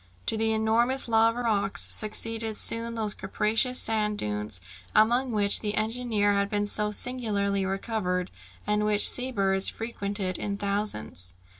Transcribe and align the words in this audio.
To 0.25 0.35
the 0.35 0.51
enormous 0.51 1.07
lava 1.07 1.41
rocks 1.43 1.83
succeeded 1.93 2.57
soon 2.57 2.95
those 2.95 3.13
capricious 3.13 3.77
sand 3.79 4.17
dunes, 4.17 4.59
among 4.95 5.31
which 5.31 5.59
the 5.59 5.75
engineer 5.75 6.33
had 6.33 6.49
been 6.49 6.65
so 6.65 6.89
singularly 6.89 7.67
recovered, 7.67 8.31
and 8.65 8.83
which 8.83 9.07
sea 9.07 9.31
birds 9.31 9.69
frequented 9.69 10.39
in 10.39 10.57
thousands. 10.57 11.35